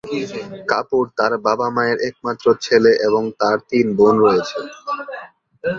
[0.71, 4.57] কাপুর তার বাবা-মায়ের একমাত্র ছেলে এবং তার তিন বোন রয়েছে।